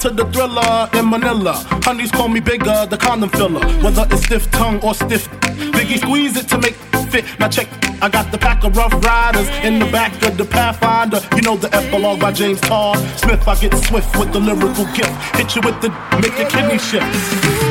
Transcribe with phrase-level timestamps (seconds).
[0.00, 1.54] Similar to the thriller in Manila.
[1.84, 3.64] Honeys call me bigger, the condom filler.
[3.82, 5.28] Whether it's stiff tongue or stiff,
[5.72, 6.74] Biggie squeeze it to make
[7.10, 7.24] fit.
[7.38, 7.68] Now check,
[8.02, 11.20] I got the pack of rough riders in the back of the Pathfinder.
[11.36, 13.46] You know the epilogue by James Todd Smith.
[13.46, 15.14] I get swift with the lyrical gift.
[15.36, 15.88] Hit you with the
[16.20, 17.06] make your kidney shift.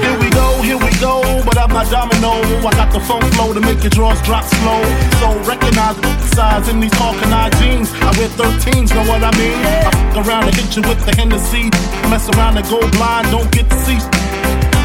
[0.01, 2.41] Here we go, here we go, but I'm not domino.
[2.65, 4.81] I got the funk flow to make your drawers drop slow.
[5.21, 7.91] So recognize the size in these Hawking jeans.
[8.01, 9.57] I wear 13s, know what I mean?
[9.61, 11.69] I around and hit you with the Hennessy.
[12.09, 13.99] Mess around and go blind, don't get to see.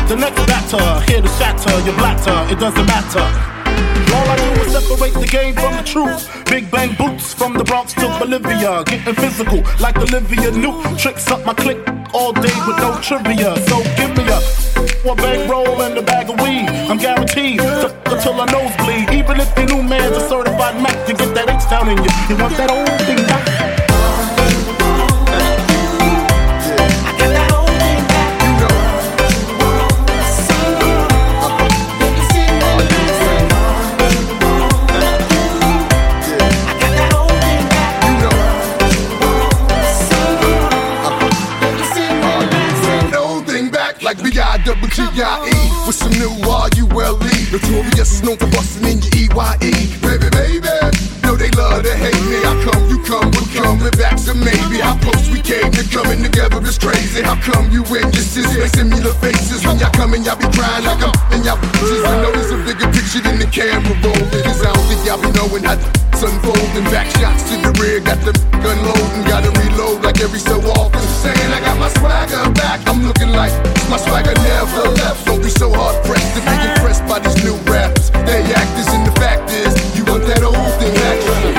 [0.08, 3.22] The next batter, here to shatter your blatter, it doesn't matter.
[4.10, 6.26] All I do is separate the game from the truth.
[6.46, 8.82] Big bang boots from the Bronx to Bolivia.
[8.84, 10.98] Getting physical like Olivia Newt.
[10.98, 11.78] Tricks up my click
[12.12, 13.54] all day with no trivia.
[13.70, 14.38] So give me a
[15.06, 16.66] one bang roll and a bag of weed.
[16.90, 19.10] I'm guaranteed to until I nosebleed.
[19.14, 22.10] Even if the new man's a certified Mac, you get that H down in you.
[22.28, 23.79] You want that old thing back?
[45.14, 47.52] G-I-E with some new R-U-L-E.
[47.52, 49.99] Notorious, known for busting in your E-Y-E.
[51.70, 52.38] Love to hate me.
[52.42, 54.82] How come you come, we coming back to maybe?
[54.82, 57.22] How close we came to coming together is crazy.
[57.22, 59.64] How come you sis make similar faces?
[59.66, 62.02] When y'all come and y'all be crying like I'm and y'all bitches.
[62.04, 64.42] I know there's a bigger picture than the camera rolling.
[64.42, 66.86] Cause I don't think y'all be knowing how it's unfolding.
[66.90, 69.24] Back shots to the rear, got the gun loading.
[69.30, 71.00] Gotta reload like every so often.
[71.22, 72.82] Saying I got my swagger back.
[72.86, 73.54] I'm looking like
[73.88, 75.26] my swagger never left.
[75.26, 78.10] Don't be so hard pressed to be impressed by these new rappers.
[78.26, 81.49] They actors, and the fact is, you want that old thing back.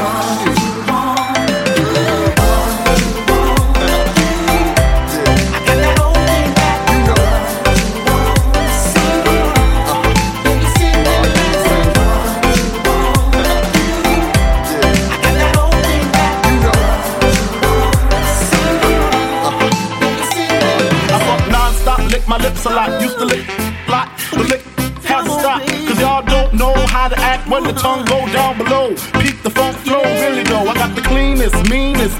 [25.87, 28.89] Cause y'all don't know how to act when the tongue go down below.
[29.19, 30.67] Peep the funk flow, really though.
[30.67, 32.17] I got the cleanest, meanest.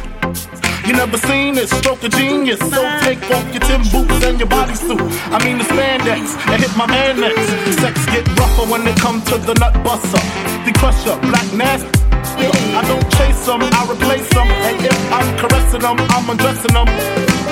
[0.86, 2.60] You never seen this stroke of genius.
[2.60, 5.00] So take off your Tim boots and your bodysuit.
[5.32, 7.48] I mean the spandex and hit my man next.
[7.80, 10.22] Sex get rougher when it come to the nut buster.
[10.66, 12.01] The crusher, black nasty.
[12.40, 14.48] I don't chase them, I replace them.
[14.48, 16.88] And if I'm caressing them, I'm undressing them.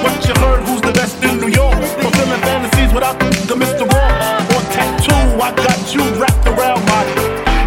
[0.04, 1.80] What you heard, who's the best in New York?
[2.00, 3.84] Fulfilling fantasies without the Mr.
[3.92, 4.16] Wrong.
[4.56, 7.04] Or tattoo, I got you wrapped around my.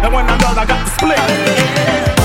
[0.03, 2.22] And when I'm done, I got the split.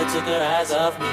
[0.00, 1.06] She never took her eyes off me.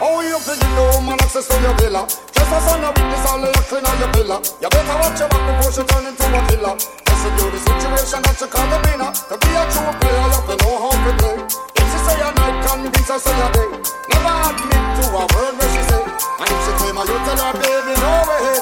[0.00, 2.04] Oh, you think you know man access to your villa?
[2.04, 4.36] Just a son of witness all the clean on your villa.
[4.60, 6.74] You better watch your back before she turn into a killer.
[6.76, 9.10] Listen to the situation that you call the winner.
[9.32, 11.36] To be a true player, you have to know how to play.
[11.40, 13.70] If she say a night, convince her say a day.
[14.12, 16.04] Never admit to a word where she say.
[16.04, 18.60] And if she claim her, you tell her, baby, no way.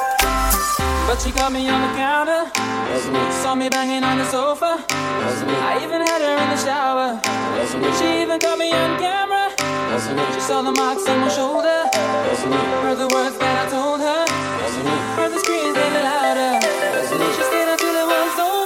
[1.11, 2.43] But she got me on the counter.
[3.43, 4.79] Saw me banging on the sofa.
[4.89, 7.19] I even had her in the shower.
[7.99, 9.42] She even caught me on camera.
[9.93, 11.85] She saw the marks on my shoulder.
[12.81, 14.25] Heard the words that I told her.
[15.17, 16.59] Heard the screams getting louder.
[17.37, 18.62] She stayed until it was over.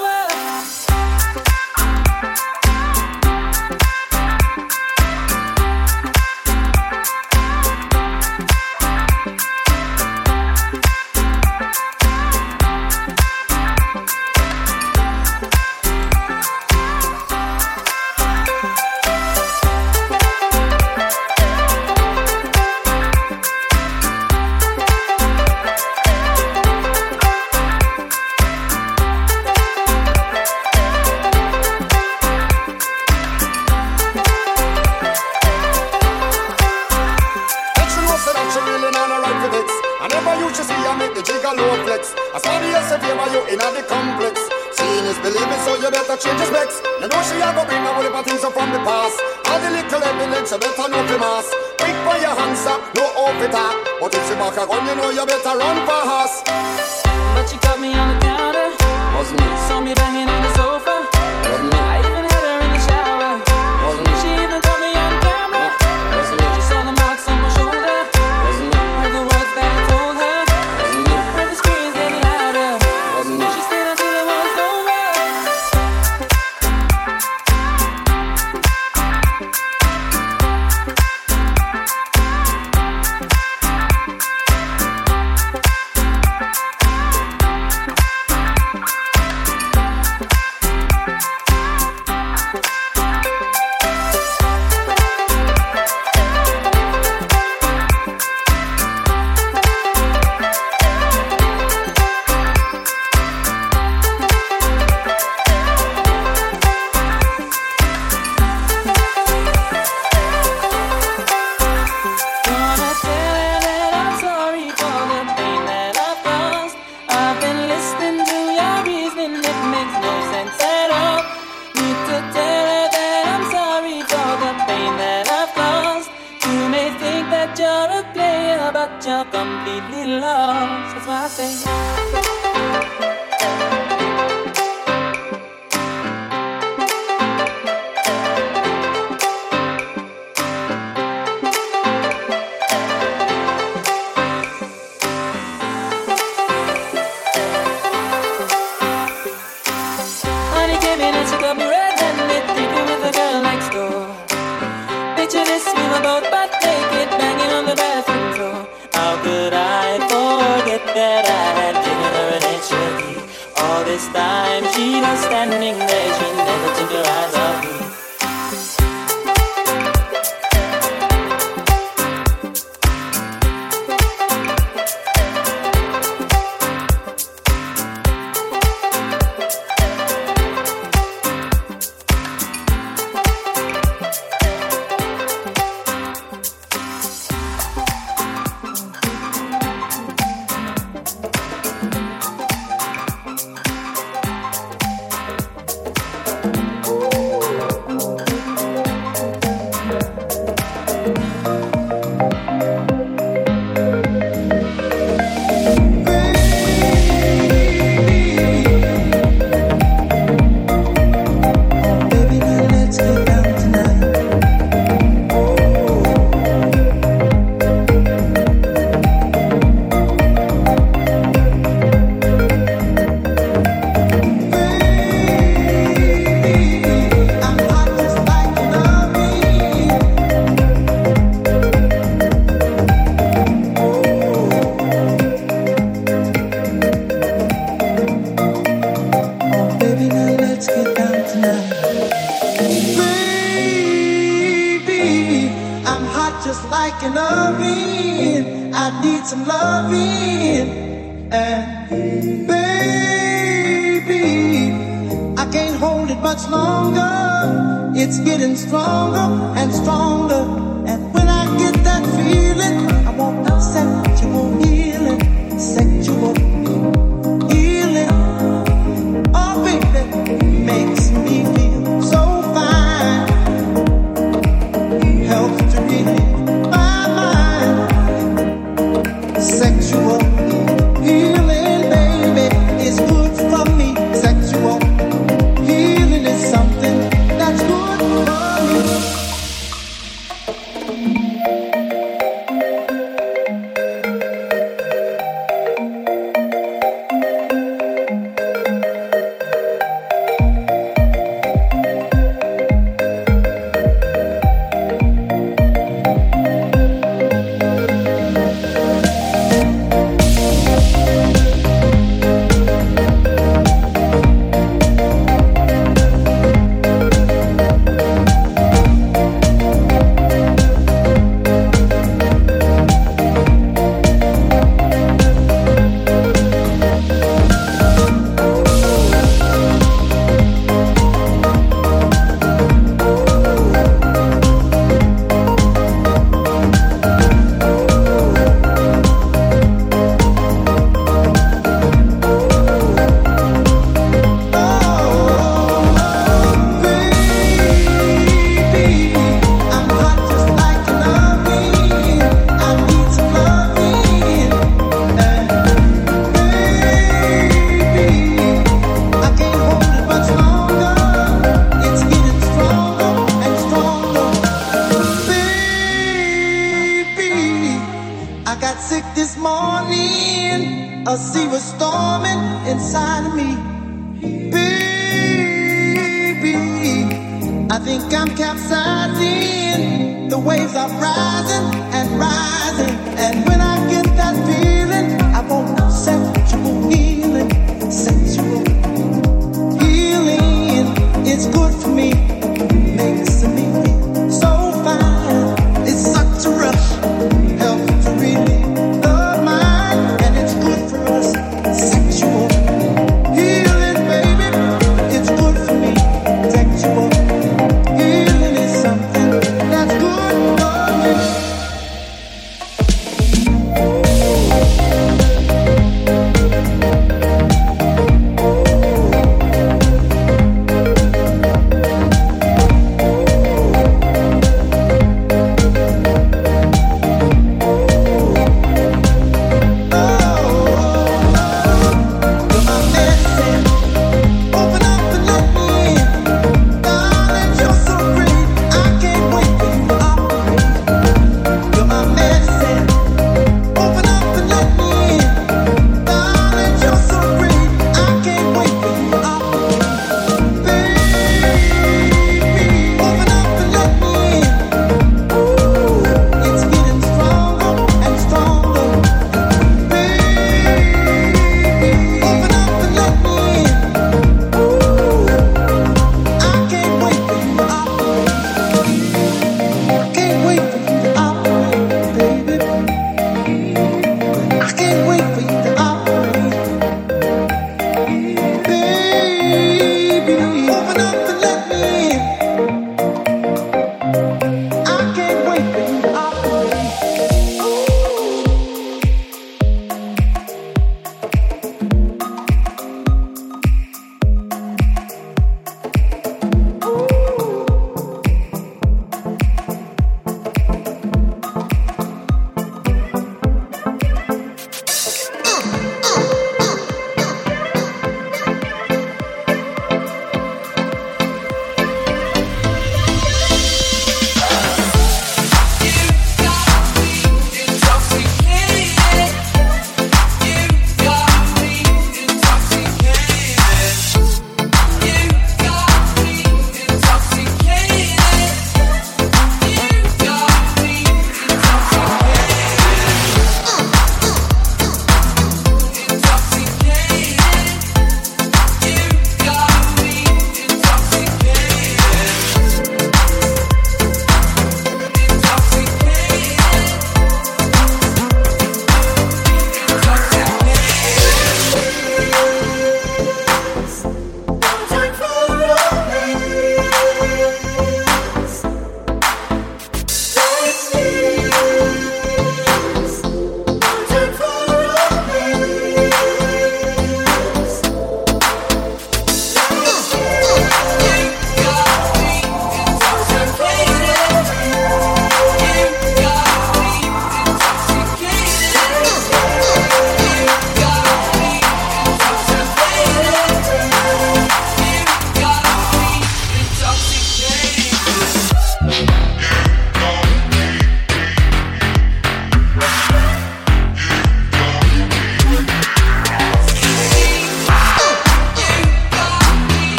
[505.57, 505.96] Woo!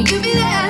[0.00, 0.69] You be there.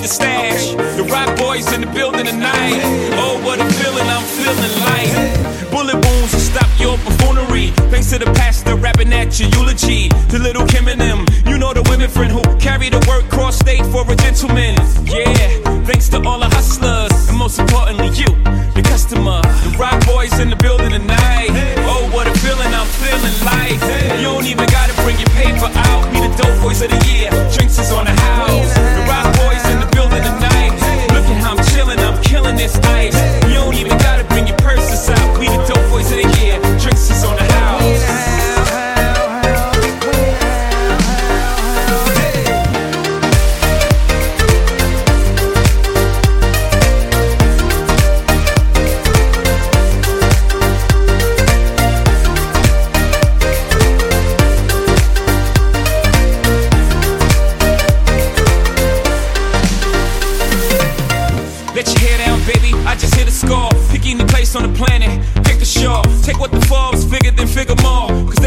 [0.00, 0.49] The stash.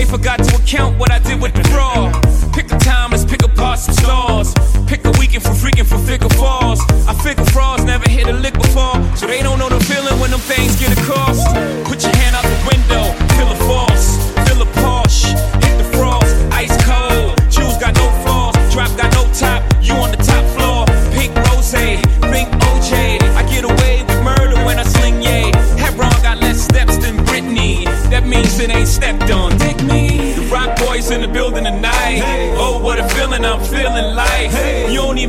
[0.03, 2.11] They forgot to account what I did with the fraud.
[2.53, 4.53] Pick a time, let's pick apart some stars.
[4.87, 6.79] Pick a weekend for freaking for figure falls.
[7.07, 8.95] I figure frauds never hit a lick before.
[9.15, 11.39] So they don't know the feeling when them things get across.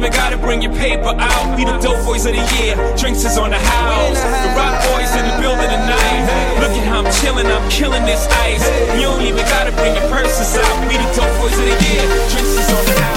[0.05, 1.57] Even gotta bring your paper out.
[1.57, 2.77] We the dope boys of the year.
[2.97, 4.21] Drinks is on the house.
[4.21, 6.61] The rock boys in the building tonight.
[6.61, 8.65] Look at how I'm chilling, I'm killing this ice.
[8.97, 10.89] You don't even gotta bring your purses out.
[10.89, 12.05] We the dope boys of the year.
[12.29, 13.14] Drinks is on the house.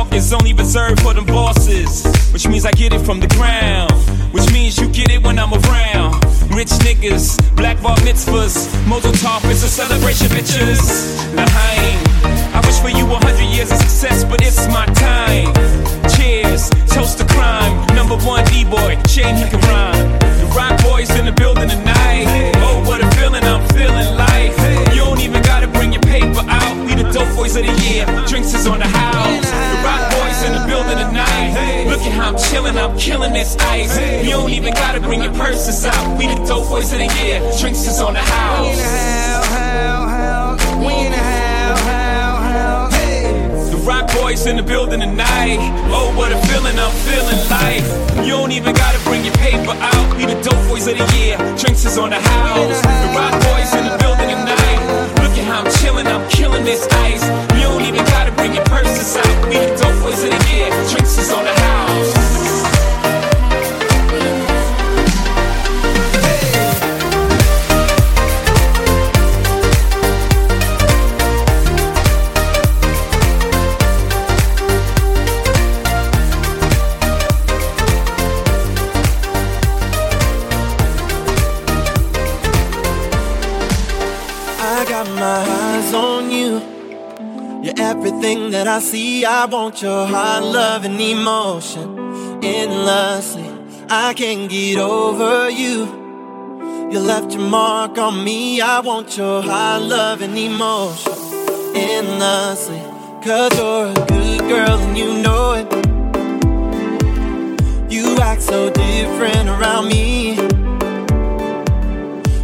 [0.00, 2.06] Talk is only reserved for them bosses.
[2.32, 3.92] Which means I get it from the ground.
[4.32, 6.24] Which means you get it when I'm around.
[6.56, 8.56] Rich niggas, black bar mitzvahs,
[8.88, 10.80] Mazel Tov is a celebration, bitches.
[11.36, 12.00] L'chaim.
[12.56, 15.52] I wish for you a hundred years of success, but it's my time.
[16.16, 17.76] Cheers, toast to crime.
[17.94, 20.08] Number one D-boy, Shane he can rhyme.
[20.40, 22.24] The rock boys in the building tonight.
[22.64, 24.56] Oh, what a feeling I'm feeling like.
[24.96, 26.79] You don't even gotta bring your paper out.
[27.00, 28.04] We the dope boys of the year.
[28.28, 29.48] Drinks is on the house.
[29.48, 31.86] The rock boys in the building tonight.
[31.88, 33.96] Look at how I'm chilling, I'm killing this ice.
[34.22, 36.18] You don't even gotta bring your purses out.
[36.18, 37.40] We the dope boys of the year.
[37.58, 38.76] Drinks is on the house.
[40.76, 43.70] We in the house, house, house.
[43.70, 45.56] The rock boys in the building tonight.
[45.88, 47.80] Oh, what a feeling I'm feeling like.
[48.26, 50.16] You don't even gotta bring your paper out.
[50.18, 51.38] We the dope boys of the year.
[51.56, 52.80] Drinks is on the house.
[52.84, 53.99] The rock boys in the
[55.60, 57.22] I'm chilling, I'm killing this ice.
[57.54, 59.48] You don't even gotta bring your purses out.
[59.50, 60.70] We dope boys of the year.
[60.88, 62.69] Drinks is on the house.
[88.60, 89.24] That I see.
[89.24, 93.48] I want your heart, love, and emotion endlessly.
[93.88, 95.78] I can't get over you.
[96.92, 98.60] You left your mark on me.
[98.60, 101.14] I want your heart, love, and emotion
[101.74, 102.82] endlessly.
[103.24, 105.68] Cause you're a good girl and you know it.
[107.90, 110.36] You act so different around me.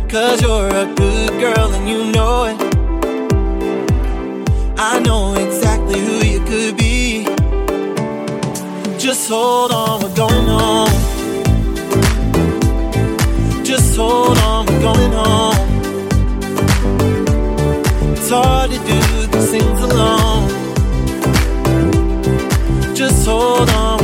[0.08, 2.65] Cause you're a good girl and you know it.
[4.78, 7.24] I know exactly who you could be.
[8.98, 10.88] Just hold on, we're going home.
[13.64, 15.56] Just hold on, we're going home.
[18.12, 20.48] It's hard to do these things alone.
[22.94, 23.95] Just hold on,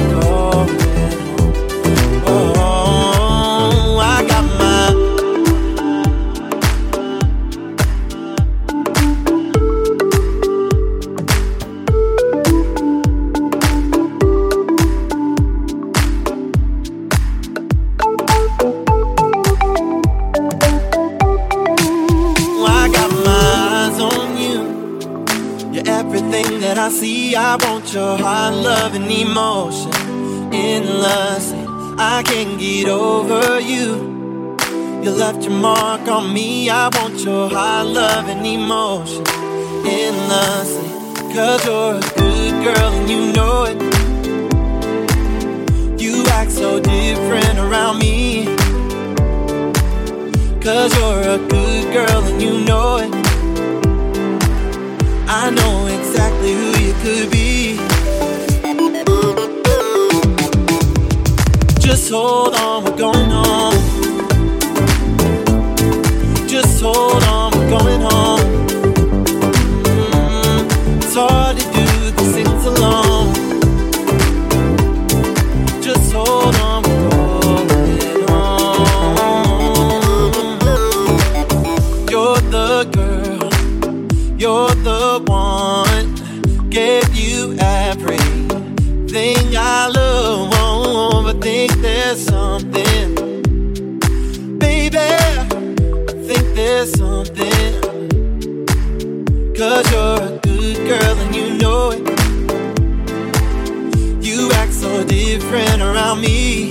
[105.04, 106.70] different around me.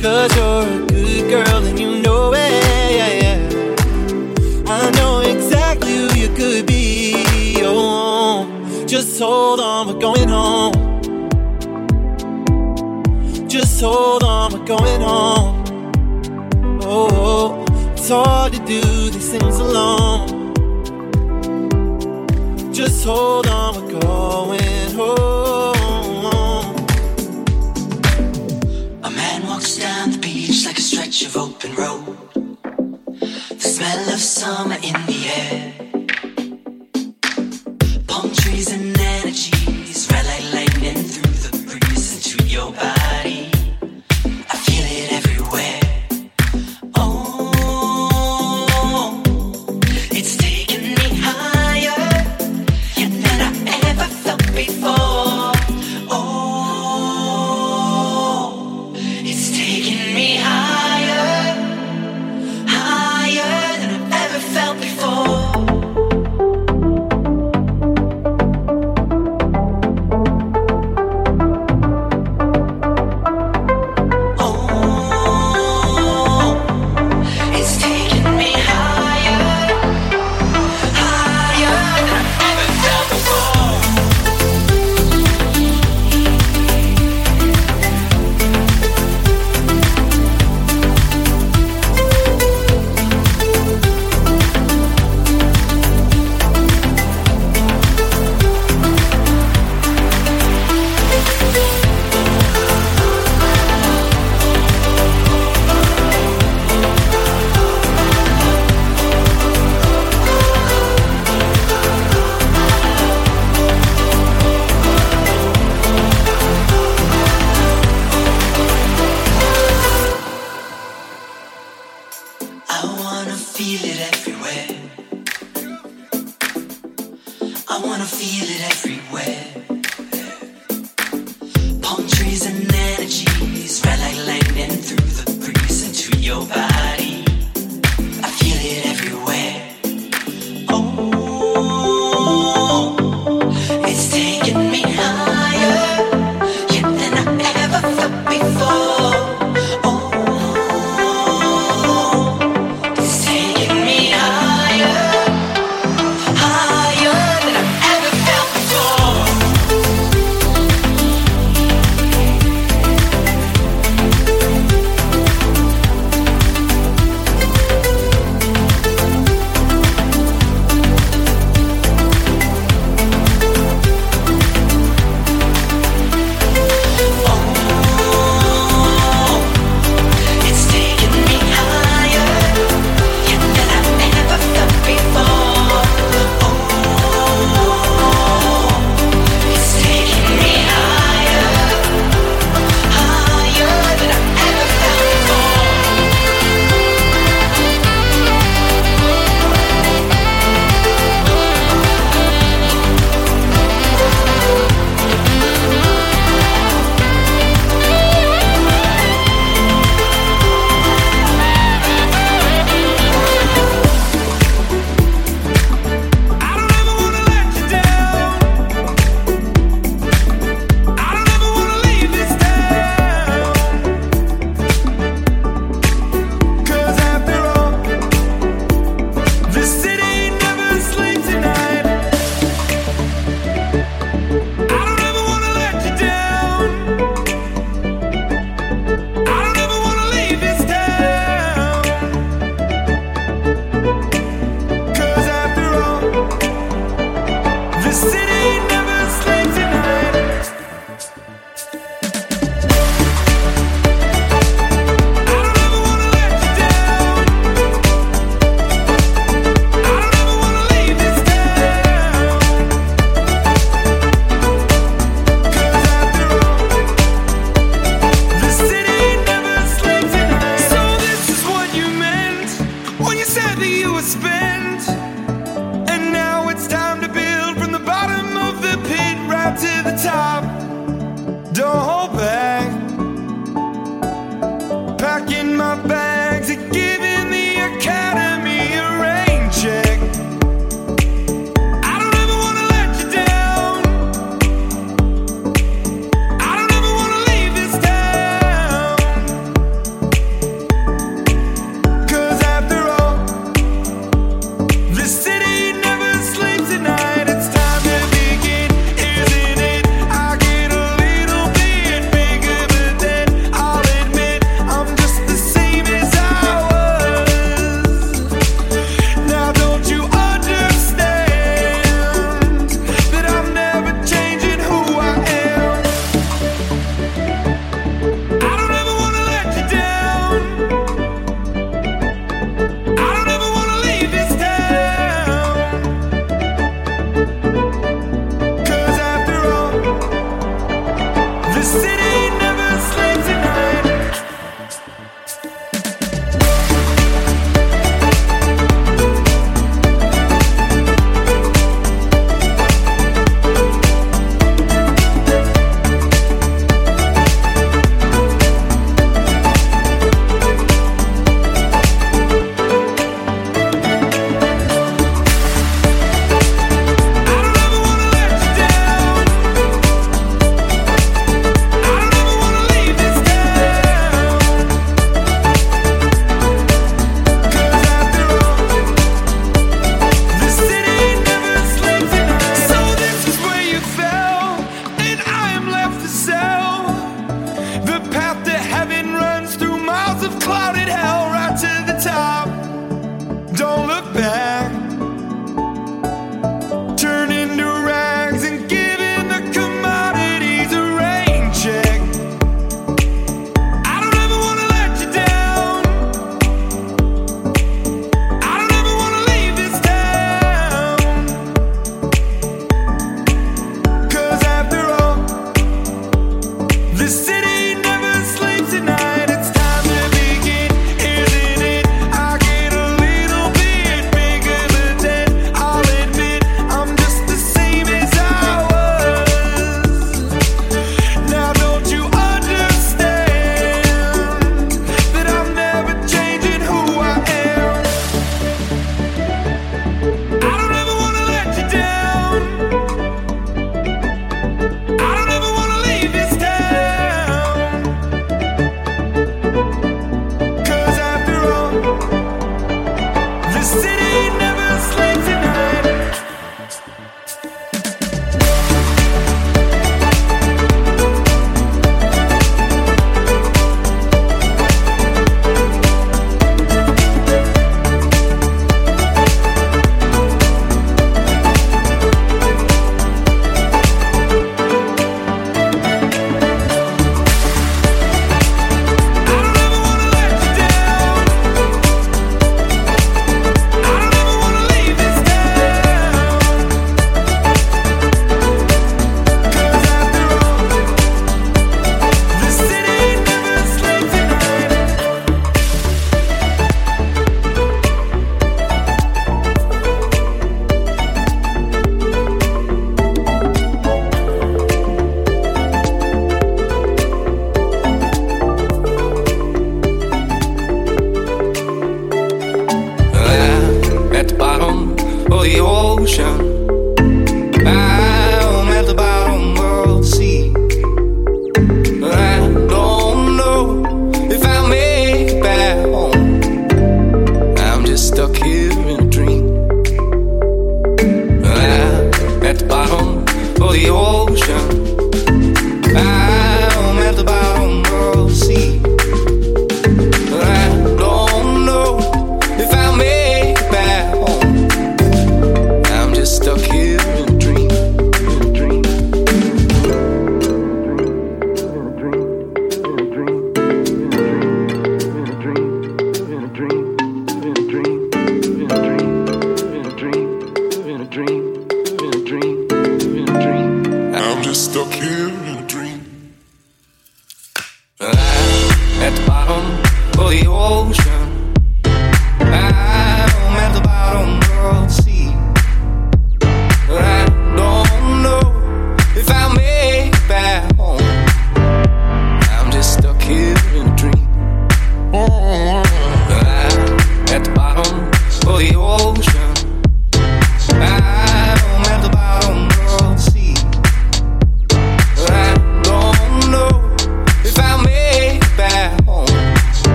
[0.00, 2.66] Cause you're a good girl and you know it.
[4.68, 7.62] I know exactly who you could be.
[7.62, 8.46] Oh,
[8.86, 11.00] just hold on, we're going home.
[13.48, 15.64] Just hold on, we're going home.
[16.82, 20.52] Oh, it's hard to do these things alone.
[22.72, 24.75] Just hold on, we're going.
[31.66, 32.16] open road.
[33.50, 35.65] The smell of summer in the air.